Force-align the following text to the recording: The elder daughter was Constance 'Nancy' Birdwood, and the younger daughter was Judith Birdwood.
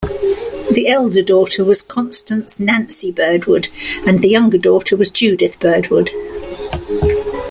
The 0.71 0.87
elder 0.87 1.21
daughter 1.21 1.63
was 1.63 1.83
Constance 1.83 2.59
'Nancy' 2.59 3.11
Birdwood, 3.11 3.67
and 4.03 4.19
the 4.19 4.29
younger 4.29 4.57
daughter 4.57 4.97
was 4.97 5.11
Judith 5.11 5.59
Birdwood. 5.59 6.09